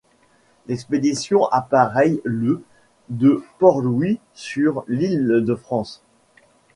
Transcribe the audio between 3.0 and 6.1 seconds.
de Port-Louis sur l'île de France.